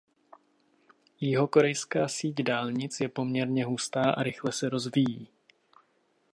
[1.21, 5.27] Jihokorejská síť dálnic je poměrně hustá a rychle se rozvíjí.